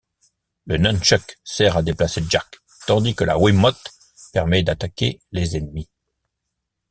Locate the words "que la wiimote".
3.13-3.93